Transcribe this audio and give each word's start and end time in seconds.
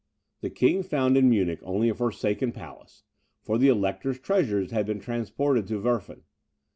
The 0.39 0.49
King 0.49 0.81
found 0.81 1.15
in 1.15 1.29
Munich 1.29 1.59
only 1.61 1.87
a 1.87 1.93
forsaken 1.93 2.53
palace, 2.53 3.03
for 3.43 3.59
the 3.59 3.67
Elector's 3.67 4.19
treasures 4.19 4.71
had 4.71 4.87
been 4.87 4.99
transported 4.99 5.67
to 5.67 5.79
Werfen. 5.79 6.23